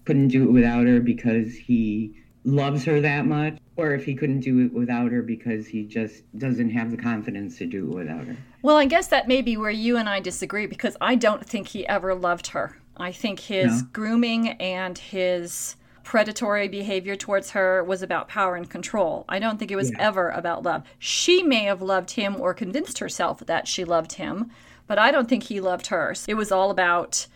couldn't 0.03 0.27
do 0.27 0.43
it 0.43 0.51
without 0.51 0.87
her 0.87 0.99
because 0.99 1.55
he 1.55 2.13
loves 2.43 2.83
her 2.83 2.99
that 2.99 3.25
much, 3.25 3.59
or 3.77 3.93
if 3.93 4.03
he 4.03 4.13
couldn't 4.13 4.41
do 4.41 4.65
it 4.65 4.73
without 4.73 5.09
her 5.09 5.21
because 5.21 5.65
he 5.67 5.85
just 5.85 6.23
doesn't 6.37 6.71
have 6.71 6.91
the 6.91 6.97
confidence 6.97 7.57
to 7.59 7.65
do 7.65 7.89
it 7.91 7.95
without 7.95 8.25
her. 8.25 8.35
Well, 8.63 8.75
I 8.75 8.83
guess 8.87 9.07
that 9.07 9.25
may 9.29 9.41
be 9.41 9.55
where 9.55 9.71
you 9.71 9.95
and 9.95 10.09
I 10.09 10.19
disagree 10.19 10.65
because 10.67 10.97
I 10.99 11.15
don't 11.15 11.45
think 11.45 11.69
he 11.69 11.87
ever 11.87 12.13
loved 12.13 12.47
her. 12.47 12.77
I 12.97 13.13
think 13.13 13.39
his 13.39 13.83
No. 13.83 13.87
grooming 13.93 14.49
and 14.49 14.97
his 14.97 15.77
predatory 16.03 16.67
behavior 16.67 17.15
towards 17.15 17.51
her 17.51 17.83
was 17.83 18.01
about 18.01 18.27
power 18.27 18.55
and 18.55 18.69
control. 18.69 19.25
I 19.29 19.39
don't 19.39 19.57
think 19.57 19.71
it 19.71 19.75
was 19.75 19.91
Yeah. 19.91 19.97
ever 20.07 20.29
about 20.29 20.63
love. 20.63 20.83
She 20.99 21.43
may 21.43 21.63
have 21.65 21.81
loved 21.81 22.11
him 22.11 22.39
or 22.39 22.53
convinced 22.53 22.99
herself 22.99 23.39
that 23.45 23.67
she 23.67 23.83
loved 23.83 24.13
him, 24.13 24.49
but 24.87 24.97
I 24.99 25.11
don't 25.11 25.29
think 25.29 25.43
he 25.43 25.59
loved 25.61 25.87
her. 25.87 26.13
It 26.27 26.33
was 26.35 26.51
all 26.51 26.71
about 26.71 27.27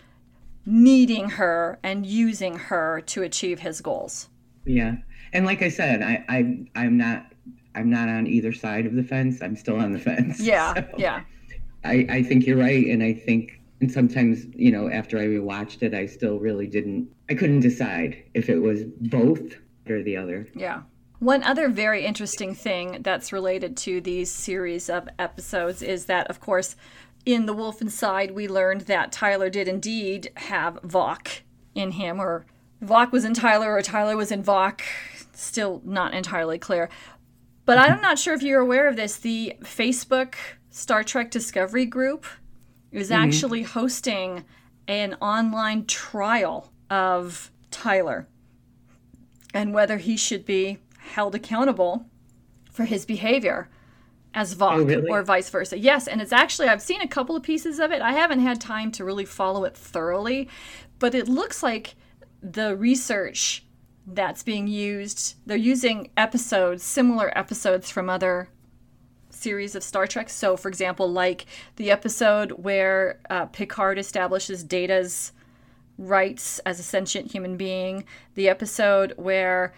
needing 0.66 1.30
her 1.32 1.78
and 1.84 2.06
using 2.06 2.56
her 2.58 3.02
to 3.08 3.22
achieve 3.24 3.60
his 3.60 3.82
goals. 3.82 4.30
Yeah, 4.66 4.96
and 5.32 5.46
like 5.46 5.62
I 5.62 5.70
said, 5.70 6.02
I, 6.02 6.24
I 6.28 6.58
I'm 6.76 6.98
not 6.98 7.28
I'm 7.76 7.90
not 7.90 8.10
on 8.10 8.26
either 8.26 8.52
side 8.54 8.86
of 8.86 8.96
the 8.96 9.04
fence. 9.04 9.42
I'm 9.42 9.56
still 9.56 9.76
on 9.78 9.92
the 9.94 10.00
fence. 10.00 10.40
Yeah, 10.44 10.74
So 10.74 10.86
yeah. 10.98 11.22
I 11.84 12.06
I 12.10 12.24
think 12.24 12.48
you're 12.48 12.58
right, 12.58 12.88
and 12.88 13.04
I 13.04 13.14
think 13.14 13.62
and 13.82 13.92
sometimes 13.92 14.46
you 14.56 14.72
know 14.72 14.90
after 14.90 15.18
I 15.18 15.26
rewatched 15.26 15.84
it, 15.84 15.94
I 15.94 16.06
still 16.06 16.40
really 16.40 16.68
didn't. 16.68 17.10
I 17.30 17.34
couldn't 17.34 17.62
decide 17.62 18.24
if 18.34 18.50
it 18.50 18.60
was 18.60 18.84
both 18.84 19.58
or 19.90 20.02
the 20.02 20.18
other. 20.18 20.48
Yeah. 20.56 20.82
One 21.20 21.44
other 21.44 21.70
very 21.70 22.06
interesting 22.06 22.54
thing 22.54 23.02
that's 23.02 23.32
related 23.32 23.78
to 23.78 24.02
these 24.02 24.30
series 24.30 24.90
of 24.90 25.08
episodes 25.18 25.82
is 25.82 26.06
that, 26.06 26.28
of 26.28 26.40
course, 26.42 26.76
in 27.26 27.46
The 27.46 27.54
Wolf 27.54 27.82
Inside, 27.82 28.32
we 28.32 28.48
learned 28.48 28.82
that 28.82 29.12
Tyler 29.12 29.50
did 29.50 29.68
indeed 29.68 30.32
have 30.36 30.76
Voq 30.82 31.40
in 31.74 31.92
him, 31.92 32.20
or 32.20 32.46
Voq 32.84 33.12
was 33.12 33.24
in 33.24 33.34
Tyler, 33.34 33.74
or 33.74 33.82
Tyler 33.82 34.18
was 34.18 34.32
in 34.32 34.44
Voq. 34.44 34.82
Still 35.34 35.82
not 35.86 36.14
entirely 36.14 36.60
clear. 36.60 36.90
But 37.66 37.78
I'm 37.78 37.94
mm-hmm. 37.94 38.02
not 38.02 38.20
sure 38.20 38.34
if 38.34 38.44
you're 38.44 38.62
aware 38.62 38.88
of 38.88 38.96
this. 38.96 39.18
The 39.18 39.54
Facebook 39.62 40.36
Star 40.70 41.04
Trek 41.04 41.32
Discovery 41.32 41.86
group 41.86 42.26
is 42.92 43.10
mm-hmm. 43.10 43.24
actually 43.24 43.64
hosting 43.64 44.44
an 44.88 45.16
online 45.16 45.86
trial 45.86 46.72
of 46.90 47.52
Tyler 47.72 48.28
and 49.54 49.74
whether 49.74 49.98
he 49.98 50.18
should 50.18 50.46
be 50.46 50.78
held 51.00 51.34
accountable 51.36 52.06
for 52.72 52.86
his 52.86 53.06
behavior 53.06 53.70
as 54.34 54.54
Voq 54.54 54.74
Oh, 54.74 54.84
really? 54.84 55.10
or 55.10 55.24
vice 55.24 55.50
versa. 55.50 55.78
Yes, 55.78 56.08
and 56.08 56.22
it's 56.22 56.34
actually 56.34 56.68
I've 56.68 56.82
seen 56.82 57.02
a 57.02 57.08
couple 57.08 57.36
of 57.36 57.44
pieces 57.44 57.80
of 57.80 57.92
it. 57.92 58.02
I 58.02 58.12
haven't 58.12 58.42
had 58.42 58.60
time 58.60 58.92
to 58.94 59.06
really 59.06 59.26
follow 59.26 59.64
it 59.64 59.78
thoroughly, 59.78 60.50
but 61.00 61.16
it 61.16 61.30
looks 61.30 61.64
like 61.64 61.96
the 62.42 62.76
research 62.76 63.66
that's 64.06 64.44
being 64.44 64.68
used, 64.68 65.36
they're 65.46 65.58
using 65.58 66.12
episodes, 66.16 66.84
similar 66.84 67.36
episodes 67.36 67.90
from 67.90 68.10
other 68.10 68.50
series 69.46 69.76
of 69.76 69.84
Star 69.84 70.08
Trek. 70.08 70.28
So, 70.30 70.58
for 70.58 70.70
example, 70.70 71.08
like 71.08 71.46
the 71.76 71.92
episode 71.92 72.52
where 72.54 73.20
uh, 73.30 73.46
Picard 73.46 74.00
establishes 74.00 74.64
Data's 74.64 75.32
rights 76.00 76.60
as 76.66 76.80
a 76.80 76.84
sentient 76.84 77.32
human 77.32 77.56
being, 77.56 78.06
the 78.34 78.50
episode 78.50 79.14
where 79.18 79.74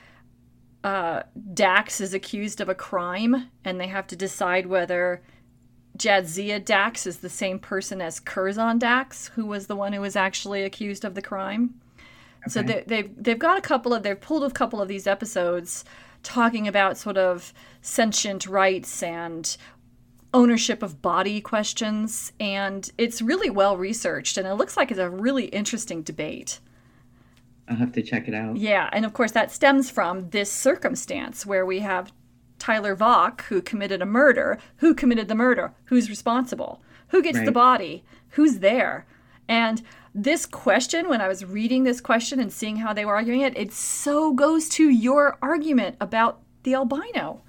uh, 0.85 1.23
Dax 1.53 1.99
is 1.99 2.13
accused 2.13 2.61
of 2.61 2.69
a 2.69 2.75
crime 2.75 3.49
and 3.65 3.77
they 3.77 3.87
have 3.87 4.07
to 4.07 4.15
decide 4.15 4.67
whether 4.67 5.21
Jadzia 5.97 6.63
Dax 6.63 7.05
is 7.05 7.17
the 7.17 7.29
same 7.29 7.59
person 7.59 8.01
as 8.01 8.21
Curzon 8.21 8.79
Dax, 8.79 9.27
who 9.35 9.45
was 9.45 9.67
the 9.67 9.75
one 9.75 9.91
who 9.91 9.99
was 10.01 10.15
actually 10.15 10.63
accused 10.63 11.03
of 11.03 11.13
the 11.13 11.21
crime. 11.21 11.73
So 12.47 12.61
Okay. 12.61 12.67
they, 12.67 12.83
they've 13.01 13.23
they've 13.23 13.39
got 13.39 13.57
a 13.57 13.61
couple 13.61 13.93
of 13.93 14.03
they've 14.03 14.21
pulled 14.29 14.43
a 14.45 14.51
couple 14.51 14.79
of 14.81 14.87
these 14.87 15.07
episodes 15.07 15.83
talking 16.27 16.67
about 16.67 16.97
sort 16.97 17.17
of 17.17 17.53
sentient 17.81 18.45
rights 18.45 19.01
and 19.01 19.55
ownership 20.33 20.83
of 20.83 21.01
body 21.01 21.39
questions 21.39 22.33
and 22.37 22.91
it's 22.97 23.21
really 23.21 23.49
well 23.49 23.77
researched 23.77 24.37
and 24.37 24.45
it 24.45 24.55
looks 24.55 24.75
like 24.75 24.91
it's 24.91 24.99
a 24.99 25.09
really 25.09 25.45
interesting 25.45 26.01
debate. 26.01 26.59
I'll 27.69 27.77
have 27.77 27.93
to 27.93 28.01
check 28.01 28.27
it 28.27 28.33
out. 28.33 28.57
Yeah, 28.57 28.89
and 28.91 29.05
of 29.05 29.13
course 29.13 29.31
that 29.31 29.53
stems 29.53 29.89
from 29.89 30.29
this 30.31 30.51
circumstance 30.51 31.45
where 31.45 31.65
we 31.65 31.79
have 31.79 32.11
Tyler 32.59 32.95
Voq 32.95 33.41
who 33.43 33.61
committed 33.61 34.01
a 34.01 34.05
murder. 34.05 34.57
Who 34.77 34.93
committed 34.93 35.29
the 35.29 35.35
murder? 35.35 35.73
Who's 35.85 36.09
responsible? 36.09 36.81
Who 37.09 37.23
gets 37.23 37.41
the 37.41 37.53
body? 37.53 38.03
Who's 38.31 38.59
there? 38.59 39.05
And 39.47 39.81
this 40.17 40.47
question, 40.47 41.07
when 41.09 41.21
I 41.21 41.27
was 41.27 41.45
reading 41.45 41.83
this 41.83 42.01
question 42.01 42.39
and 42.39 42.51
seeing 42.51 42.75
how 42.75 42.91
they 42.91 43.05
were 43.05 43.15
arguing 43.15 43.41
it, 43.41 43.55
it 43.55 43.71
so 43.71 44.33
goes 44.33 44.67
to 44.69 44.89
your 44.89 45.37
argument 45.43 45.95
about 46.01 46.39
the 46.63 46.73
albino. 46.73 47.43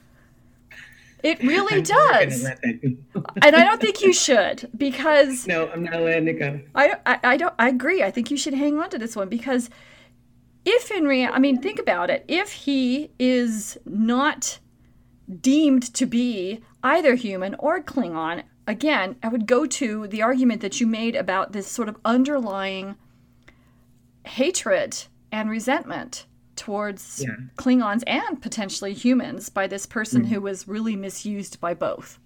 It 1.22 1.38
really 1.42 1.78
I'm 1.78 1.82
does. 1.82 2.42
let 2.44 2.60
that 2.60 2.82
go. 3.14 3.24
and 3.42 3.56
I 3.56 3.64
don't 3.64 3.80
think 3.80 4.02
you 4.02 4.12
should 4.12 4.70
because 4.76 5.46
no, 5.46 5.68
I'm 5.70 5.82
not 5.82 6.02
letting 6.02 6.28
it 6.28 6.34
go. 6.34 6.60
I, 6.74 6.96
I, 7.06 7.18
I 7.24 7.36
don't 7.38 7.54
I 7.58 7.70
agree. 7.70 8.02
I 8.02 8.10
think 8.10 8.30
you 8.30 8.36
should 8.36 8.54
hang 8.54 8.78
on 8.78 8.90
to 8.90 8.98
this 8.98 9.16
one 9.16 9.30
because 9.30 9.70
if 10.66 10.90
in 10.90 11.06
I 11.06 11.38
mean 11.38 11.62
think 11.62 11.78
about 11.78 12.10
it. 12.10 12.24
If 12.28 12.52
he 12.52 13.10
is 13.18 13.78
not 13.86 14.58
deemed 15.40 15.94
to 15.94 16.04
be 16.04 16.60
either 16.82 17.14
human 17.14 17.54
or 17.58 17.82
Klingon, 17.82 18.42
again, 18.68 19.16
I 19.22 19.28
would 19.28 19.46
go 19.46 19.66
to 19.66 20.06
the 20.06 20.22
argument 20.22 20.60
that 20.60 20.80
you 20.80 20.86
made 20.86 21.16
about 21.16 21.52
this 21.52 21.66
sort 21.66 21.88
of 21.88 21.96
underlying 22.04 22.96
hatred 24.24 24.96
and 25.32 25.50
resentment 25.50 26.26
towards 26.54 27.24
Yeah. 27.26 27.36
Klingons 27.56 28.02
and 28.06 28.40
potentially 28.40 28.92
humans 28.92 29.48
by 29.48 29.66
this 29.66 29.86
person 29.86 30.22
mm-hmm. 30.22 30.34
who 30.34 30.40
was 30.42 30.68
really 30.68 30.96
misused 30.96 31.60
by 31.60 31.72
both. 31.72 32.20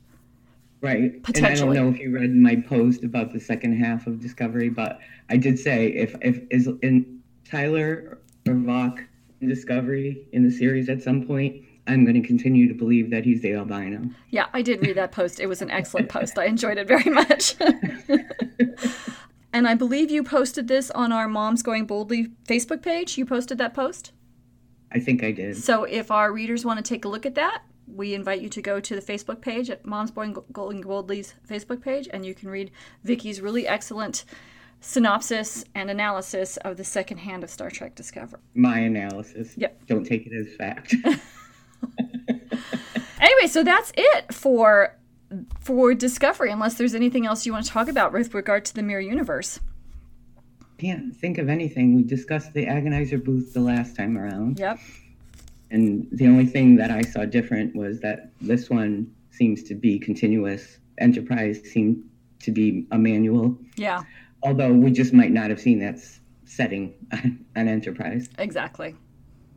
Right. 0.80 1.12
And 1.12 1.14
I 1.14 1.20
Potentially. 1.20 1.76
don't 1.76 1.84
know 1.84 1.94
if 1.94 2.00
you 2.00 2.10
read 2.10 2.34
my 2.34 2.56
post 2.56 3.04
about 3.04 3.32
the 3.32 3.38
second 3.38 3.76
half 3.76 4.08
of 4.08 4.20
Discovery, 4.20 4.68
but 4.68 4.98
I 5.30 5.36
did 5.36 5.58
say 5.58 5.88
if 5.88 6.16
if 6.22 6.40
is 6.50 6.68
in 6.82 7.22
Tyler 7.48 8.18
or 8.48 8.54
Voq 8.54 9.06
in 9.40 9.48
Discovery 9.48 10.26
in 10.32 10.42
the 10.42 10.50
series 10.50 10.88
at 10.88 11.00
some 11.00 11.24
point, 11.24 11.62
I'm 11.86 12.04
going 12.04 12.20
to 12.20 12.26
continue 12.26 12.68
to 12.68 12.74
believe 12.74 13.10
that 13.10 13.24
he's 13.24 13.42
the 13.42 13.54
albino. 13.54 14.08
Yeah, 14.30 14.46
I 14.52 14.62
did 14.62 14.86
read 14.86 14.96
that 14.96 15.12
post. 15.12 15.40
It 15.40 15.46
was 15.46 15.62
an 15.62 15.70
excellent 15.70 16.08
post. 16.08 16.38
I 16.38 16.44
enjoyed 16.44 16.78
it 16.78 16.86
very 16.86 17.10
much. 17.10 17.56
and 19.52 19.66
I 19.66 19.74
believe 19.74 20.10
you 20.10 20.22
posted 20.22 20.68
this 20.68 20.90
on 20.92 21.10
our 21.10 21.26
Moms 21.26 21.62
Going 21.62 21.86
Boldly 21.86 22.28
Facebook 22.46 22.82
page. 22.82 23.18
You 23.18 23.26
posted 23.26 23.58
that 23.58 23.74
post. 23.74 24.12
I 24.92 25.00
think 25.00 25.24
I 25.24 25.32
did. 25.32 25.56
So 25.56 25.84
if 25.84 26.10
our 26.10 26.32
readers 26.32 26.64
want 26.64 26.78
to 26.78 26.88
take 26.88 27.04
a 27.04 27.08
look 27.08 27.26
at 27.26 27.34
that, 27.34 27.62
we 27.86 28.14
invite 28.14 28.40
you 28.40 28.48
to 28.50 28.62
go 28.62 28.78
to 28.78 28.94
the 28.94 29.02
Facebook 29.02 29.40
page 29.40 29.68
at 29.68 29.84
Moms 29.84 30.12
Going 30.12 30.82
Boldly's 30.82 31.34
Facebook 31.48 31.82
page, 31.82 32.08
and 32.12 32.24
you 32.24 32.34
can 32.34 32.48
read 32.48 32.70
Vicky's 33.02 33.40
really 33.40 33.66
excellent 33.66 34.24
synopsis 34.80 35.64
and 35.74 35.90
analysis 35.90 36.56
of 36.58 36.76
the 36.76 36.84
second 36.84 37.18
hand 37.18 37.44
of 37.44 37.50
Star 37.50 37.70
Trek 37.70 37.94
Discovery. 37.94 38.40
My 38.54 38.78
analysis. 38.78 39.54
Yep. 39.56 39.86
Don't 39.86 40.04
take 40.04 40.26
it 40.26 40.32
as 40.32 40.54
fact. 40.56 40.94
Anyway, 43.20 43.46
so 43.46 43.62
that's 43.62 43.92
it 43.96 44.34
for 44.34 44.96
for 45.60 45.94
Discovery. 45.94 46.50
Unless 46.50 46.74
there's 46.74 46.94
anything 46.94 47.24
else 47.24 47.46
you 47.46 47.52
want 47.52 47.64
to 47.64 47.70
talk 47.70 47.86
about 47.88 48.12
with 48.12 48.34
regard 48.34 48.64
to 48.66 48.74
the 48.74 48.82
Mirror 48.82 49.02
Universe. 49.02 49.60
Can't 50.78 51.14
think 51.16 51.38
of 51.38 51.48
anything. 51.48 51.94
We 51.94 52.02
discussed 52.02 52.52
the 52.52 52.66
agonizer 52.66 53.22
booth 53.24 53.54
the 53.54 53.60
last 53.60 53.94
time 53.96 54.18
around. 54.18 54.58
Yep. 54.58 54.80
And 55.70 56.08
the 56.10 56.26
only 56.26 56.46
thing 56.46 56.74
that 56.76 56.90
I 56.90 57.02
saw 57.02 57.24
different 57.24 57.76
was 57.76 58.00
that 58.00 58.32
this 58.40 58.68
one 58.68 59.10
seems 59.30 59.62
to 59.64 59.74
be 59.76 59.98
continuous. 60.00 60.78
Enterprise 60.98 61.60
seemed 61.72 62.02
to 62.40 62.50
be 62.50 62.86
a 62.90 62.98
manual, 62.98 63.56
Yeah. 63.76 64.02
although 64.42 64.72
we 64.72 64.90
just 64.90 65.12
might 65.14 65.30
not 65.30 65.48
have 65.48 65.60
seen 65.60 65.78
that 65.78 65.98
setting 66.44 66.92
on 67.56 67.68
Enterprise. 67.68 68.28
Exactly. 68.38 68.96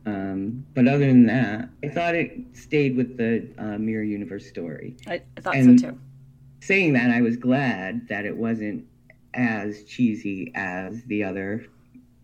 Um, 0.06 0.64
but 0.74 0.86
other 0.86 1.06
than 1.06 1.26
that, 1.26 1.68
I 1.84 1.88
thought 1.88 2.14
it 2.14 2.32
stayed 2.52 2.96
with 2.96 3.16
the 3.16 3.48
uh, 3.58 3.76
Mirror 3.78 4.04
Universe 4.04 4.46
story. 4.46 4.96
I, 5.08 5.20
I 5.36 5.40
thought 5.40 5.56
And- 5.56 5.80
so 5.80 5.90
too. 5.90 5.98
Saying 6.60 6.94
that, 6.94 7.10
I 7.10 7.20
was 7.20 7.36
glad 7.36 8.08
that 8.08 8.24
it 8.24 8.36
wasn't 8.36 8.86
as 9.34 9.84
cheesy 9.84 10.50
as 10.56 11.04
the 11.04 11.22
other 11.22 11.66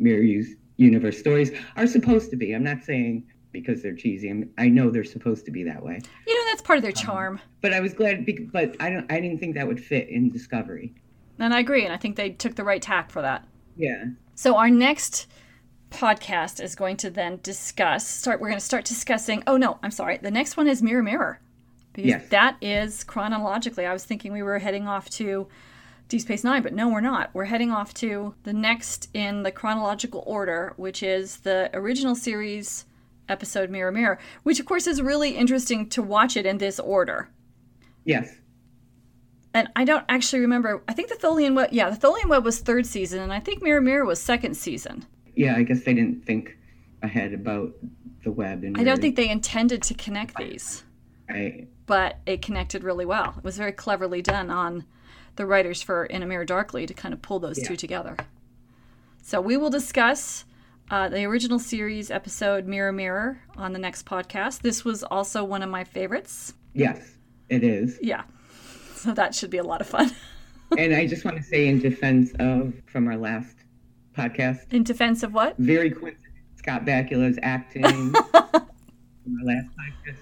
Mirror 0.00 0.42
Universe 0.78 1.18
stories 1.18 1.52
are 1.76 1.86
supposed 1.86 2.30
to 2.30 2.36
be. 2.36 2.52
I'm 2.54 2.64
not 2.64 2.82
saying 2.82 3.24
because 3.52 3.82
they're 3.82 3.94
cheesy. 3.94 4.30
I'm, 4.30 4.50
I 4.58 4.68
know 4.68 4.90
they're 4.90 5.04
supposed 5.04 5.44
to 5.44 5.50
be 5.52 5.62
that 5.64 5.80
way. 5.84 6.00
You 6.26 6.34
know, 6.34 6.50
that's 6.50 6.62
part 6.62 6.78
of 6.78 6.82
their 6.82 6.90
charm. 6.92 7.38
But 7.60 7.72
I 7.72 7.80
was 7.80 7.92
glad, 7.92 8.26
but 8.52 8.74
I 8.80 8.90
don't. 8.90 9.10
I 9.12 9.20
didn't 9.20 9.38
think 9.38 9.54
that 9.54 9.66
would 9.68 9.78
fit 9.78 10.08
in 10.08 10.30
Discovery. 10.30 10.92
And 11.38 11.54
I 11.54 11.60
agree. 11.60 11.84
And 11.84 11.92
I 11.92 11.96
think 11.98 12.16
they 12.16 12.30
took 12.30 12.56
the 12.56 12.64
right 12.64 12.82
tack 12.82 13.10
for 13.10 13.22
that. 13.22 13.46
Yeah, 13.76 14.06
So 14.34 14.56
our 14.56 14.70
next 14.70 15.28
podcast 15.92 16.62
is 16.62 16.74
going 16.74 16.96
to 16.96 17.10
then 17.10 17.38
discuss 17.42 18.06
start 18.06 18.40
we're 18.40 18.48
going 18.48 18.58
to 18.58 18.64
start 18.64 18.84
discussing 18.84 19.42
oh 19.46 19.56
no 19.56 19.78
i'm 19.82 19.90
sorry 19.90 20.18
the 20.18 20.30
next 20.30 20.56
one 20.56 20.66
is 20.66 20.82
mirror 20.82 21.02
mirror 21.02 21.40
because 21.92 22.08
Yes. 22.08 22.28
that 22.30 22.56
is 22.60 23.04
chronologically 23.04 23.86
i 23.86 23.92
was 23.92 24.04
thinking 24.04 24.32
we 24.32 24.42
were 24.42 24.58
heading 24.58 24.86
off 24.88 25.08
to 25.10 25.46
deep 26.08 26.20
space 26.22 26.42
nine 26.44 26.62
but 26.62 26.72
no 26.72 26.88
we're 26.88 27.00
not 27.00 27.30
we're 27.34 27.44
heading 27.46 27.70
off 27.70 27.94
to 27.94 28.34
the 28.44 28.52
next 28.52 29.08
in 29.14 29.42
the 29.42 29.50
chronological 29.52 30.22
order 30.26 30.72
which 30.76 31.02
is 31.02 31.38
the 31.38 31.70
original 31.74 32.14
series 32.14 32.84
episode 33.28 33.70
mirror 33.70 33.92
mirror 33.92 34.18
which 34.42 34.58
of 34.60 34.66
course 34.66 34.86
is 34.86 35.00
really 35.00 35.30
interesting 35.36 35.88
to 35.88 36.02
watch 36.02 36.36
it 36.36 36.44
in 36.46 36.58
this 36.58 36.78
order 36.80 37.28
Yes. 38.04 38.34
and 39.54 39.68
I 39.76 39.84
don't 39.84 40.04
actually 40.08 40.40
remember. 40.40 40.82
I 40.88 40.92
think 40.92 41.08
the 41.08 41.14
Tholian 41.14 41.54
Web, 41.54 41.68
yeah, 41.72 41.88
the 41.90 41.96
Tholian 41.96 42.26
Web 42.28 42.44
was 42.44 42.58
third 42.58 42.84
season, 42.86 43.20
and 43.20 43.32
I 43.32 43.38
think 43.38 43.62
Mirror 43.62 43.82
Mirror 43.82 44.06
was 44.06 44.20
second 44.20 44.56
season. 44.56 45.06
Yeah, 45.34 45.56
I 45.56 45.62
guess 45.62 45.82
they 45.82 45.94
didn't 45.94 46.24
think 46.24 46.56
ahead 47.02 47.32
about 47.32 47.72
the 48.24 48.30
web. 48.30 48.64
And 48.64 48.78
I 48.78 48.84
don't 48.84 49.00
think 49.00 49.16
they 49.16 49.28
intended 49.28 49.82
to 49.84 49.94
connect 49.94 50.36
these, 50.36 50.84
I, 51.28 51.66
but 51.86 52.18
it 52.26 52.42
connected 52.42 52.84
really 52.84 53.04
well. 53.04 53.34
It 53.36 53.44
was 53.44 53.56
very 53.56 53.72
cleverly 53.72 54.22
done 54.22 54.50
on 54.50 54.84
the 55.36 55.46
writers 55.46 55.82
for 55.82 56.04
In 56.06 56.22
a 56.22 56.26
Mirror 56.26 56.44
Darkly 56.44 56.86
to 56.86 56.94
kind 56.94 57.14
of 57.14 57.22
pull 57.22 57.38
those 57.38 57.58
two 57.62 57.76
together. 57.76 58.16
So 59.22 59.40
we 59.40 59.56
will 59.56 59.70
discuss 59.70 60.44
uh, 60.90 61.08
the 61.08 61.24
original 61.24 61.58
series 61.58 62.10
episode 62.10 62.66
Mirror 62.66 62.92
Mirror 62.92 63.40
on 63.56 63.72
the 63.72 63.78
next 63.78 64.04
podcast. 64.04 64.60
This 64.60 64.84
was 64.84 65.02
also 65.02 65.42
one 65.42 65.62
of 65.62 65.70
my 65.70 65.84
favorites. 65.84 66.54
yes, 66.74 67.16
it 67.48 67.64
is. 67.64 67.98
Yeah. 68.02 68.22
So 68.94 69.12
that 69.12 69.34
should 69.34 69.50
be 69.50 69.58
a 69.58 69.64
lot 69.64 69.80
of 69.80 69.86
fun. 69.86 70.10
and 70.78 70.94
I 70.94 71.06
just 71.06 71.24
want 71.24 71.36
to 71.36 71.42
say, 71.42 71.66
in 71.66 71.80
defense 71.80 72.32
of 72.38 72.74
from 72.86 73.08
our 73.08 73.16
last 73.16 73.56
podcast, 74.16 74.72
In 74.72 74.82
defense 74.82 75.22
of 75.22 75.32
what? 75.34 75.56
very 75.58 75.90
coincident. 75.90 76.18
Scott 76.56 76.84
Bakula's 76.84 77.38
acting 77.42 77.84
our 78.34 78.62
last 79.44 79.66
podcast. 79.76 80.16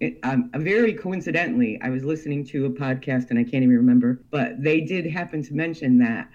It, 0.00 0.18
um, 0.22 0.50
very 0.54 0.94
coincidentally, 0.94 1.78
I 1.82 1.90
was 1.90 2.04
listening 2.04 2.44
to 2.46 2.66
a 2.66 2.70
podcast 2.70 3.30
and 3.30 3.38
I 3.38 3.42
can't 3.42 3.62
even 3.64 3.76
remember, 3.76 4.22
but 4.30 4.62
they 4.62 4.80
did 4.80 5.04
happen 5.06 5.42
to 5.42 5.54
mention 5.54 5.98
that 5.98 6.28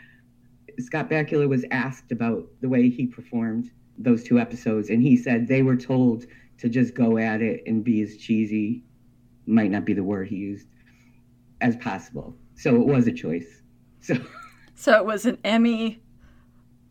Scott 0.79 1.09
Bakula 1.09 1.47
was 1.47 1.65
asked 1.71 2.11
about 2.11 2.45
the 2.61 2.69
way 2.69 2.89
he 2.89 3.07
performed 3.07 3.71
those 3.97 4.23
two 4.23 4.39
episodes, 4.39 4.89
and 4.89 5.01
he 5.01 5.15
said 5.15 5.47
they 5.47 5.61
were 5.61 5.77
told 5.77 6.25
to 6.57 6.67
just 6.69 6.93
go 6.93 7.17
at 7.17 7.41
it 7.41 7.63
and 7.65 7.83
be 7.83 8.01
as 8.01 8.17
cheesy, 8.17 8.83
might 9.45 9.71
not 9.71 9.85
be 9.85 9.93
the 9.93 10.03
word 10.03 10.27
he 10.27 10.35
used, 10.35 10.67
as 11.61 11.75
possible. 11.77 12.35
So 12.55 12.75
it 12.75 12.85
was 12.85 13.07
a 13.07 13.11
choice. 13.13 13.61
So 14.01 14.15
So 14.75 14.97
it 14.97 15.05
was 15.05 15.25
an 15.25 15.37
Emmy 15.45 16.01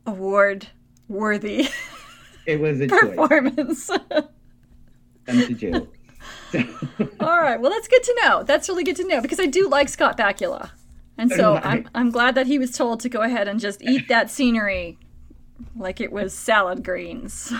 award 0.06 0.68
worthy 1.08 1.68
it 2.46 2.60
was 2.60 2.80
a 2.80 2.86
performance. 2.86 3.86
Them 5.26 5.56
to. 5.56 5.88
So, 6.52 6.64
All 7.20 7.40
right. 7.40 7.60
Well, 7.60 7.70
that's 7.70 7.88
good 7.88 8.02
to 8.02 8.20
know. 8.22 8.42
That's 8.42 8.68
really 8.68 8.84
good 8.84 8.96
to 8.96 9.06
know 9.06 9.20
because 9.20 9.40
I 9.40 9.46
do 9.46 9.68
like 9.68 9.88
Scott 9.88 10.16
Bakula. 10.16 10.70
And 11.16 11.30
So 11.30 11.36
so 11.36 11.54
do 11.54 11.60
I. 11.60 11.70
I'm, 11.70 11.90
I'm 11.94 12.10
glad 12.10 12.34
that 12.34 12.46
he 12.46 12.58
was 12.58 12.72
told 12.72 13.00
to 13.00 13.08
go 13.08 13.22
ahead 13.22 13.48
and 13.48 13.60
just 13.60 13.82
eat 13.82 14.08
that 14.08 14.30
scenery 14.30 14.98
like 15.76 16.00
it 16.00 16.12
was 16.12 16.34
salad 16.34 16.84
greens. 16.84 17.52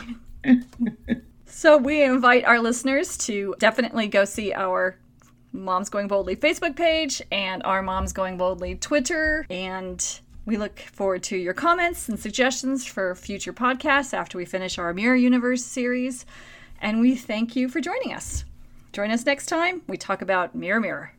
so 1.46 1.76
we 1.76 2.02
invite 2.02 2.44
our 2.44 2.60
listeners 2.60 3.16
to 3.18 3.54
definitely 3.58 4.08
go 4.08 4.24
see 4.24 4.52
our 4.52 4.98
Moms 5.52 5.88
Going 5.88 6.08
Boldly 6.08 6.36
Facebook 6.36 6.76
page 6.76 7.22
and 7.30 7.62
our 7.62 7.82
Moms 7.82 8.12
Going 8.12 8.36
Boldly 8.36 8.74
Twitter. 8.74 9.46
And 9.48 10.20
we 10.46 10.56
look 10.56 10.78
forward 10.78 11.22
to 11.24 11.36
your 11.36 11.54
comments 11.54 12.08
and 12.08 12.18
suggestions 12.18 12.84
for 12.84 13.14
future 13.14 13.52
podcasts 13.52 14.12
after 14.12 14.36
we 14.38 14.44
finish 14.44 14.78
our 14.78 14.92
Mirror 14.92 15.16
Universe 15.16 15.64
series. 15.64 16.26
And 16.80 17.00
we 17.00 17.14
thank 17.14 17.56
you 17.56 17.68
for 17.68 17.80
joining 17.80 18.12
us. 18.12 18.44
Join 18.92 19.10
us 19.10 19.24
next 19.24 19.46
time. 19.46 19.82
We 19.86 19.96
talk 19.96 20.22
about 20.22 20.54
Mirror 20.54 20.80
Mirror. 20.80 21.12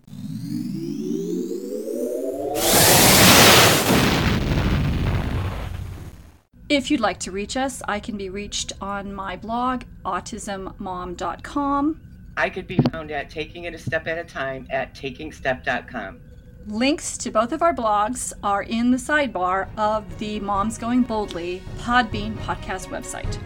If 6.68 6.90
you'd 6.90 7.00
like 7.00 7.20
to 7.20 7.32
reach 7.32 7.58
us, 7.58 7.84
I 7.88 8.00
can 8.00 8.18
be 8.18 8.30
reached 8.30 8.74
on 8.82 9.14
my 9.14 9.36
blog, 9.36 9.84
autismmom.com. 10.04 12.02
I 12.38 12.50
could 12.50 12.68
be 12.68 12.78
found 12.92 13.12
at 13.12 13.30
Taking 13.30 13.66
It 13.66 13.74
a 13.76 13.78
Step 13.78 14.08
at 14.08 14.18
a 14.18 14.24
Time 14.24 14.68
at 14.70 14.96
takingstep.com. 14.96 16.22
Links 16.68 17.16
to 17.20 17.30
both 17.30 17.52
of 17.52 17.62
our 17.62 17.76
blogs 17.76 18.34
are 18.42 18.64
in 18.64 18.90
the 18.90 18.98
sidebar 18.98 19.68
of 19.78 20.18
the 20.18 20.40
Moms 20.40 20.80
Going 20.80 21.04
Boldly 21.04 21.62
Podbean 21.78 22.34
podcast 22.38 22.88
website. 22.88 23.38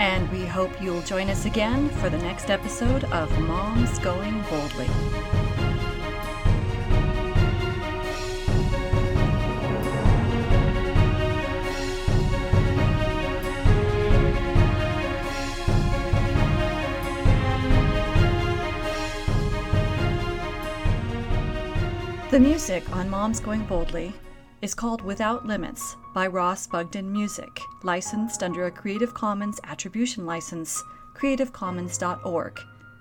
And 0.00 0.28
we 0.32 0.44
hope 0.44 0.82
you'll 0.82 1.02
join 1.02 1.30
us 1.30 1.44
again 1.44 1.88
for 2.00 2.10
the 2.10 2.18
next 2.18 2.50
episode 2.50 3.04
of 3.04 3.30
Moms 3.42 4.00
Going 4.00 4.42
Boldly. 4.50 5.35
The 22.36 22.40
music 22.40 22.94
on 22.94 23.08
Moms 23.08 23.40
Going 23.40 23.64
Boldly 23.64 24.12
is 24.60 24.74
called 24.74 25.00
Without 25.00 25.46
Limits 25.46 25.96
by 26.12 26.26
Ross 26.26 26.66
Bugden 26.66 27.10
Music, 27.10 27.48
licensed 27.82 28.42
under 28.42 28.66
a 28.66 28.70
Creative 28.70 29.14
Commons 29.14 29.58
Attribution 29.64 30.26
License, 30.26 30.84
creativecommons.org. 31.14 32.60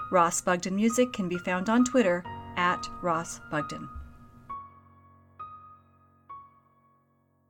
Ross 0.10 0.39
Bugden 0.39 0.74
Music 0.78 1.12
can 1.12 1.28
be 1.28 1.38
found 1.38 1.67
on 1.67 1.84
Twitter 1.84 2.24
at 2.56 2.88
Ross 3.02 3.41
Bugden. 3.52 3.89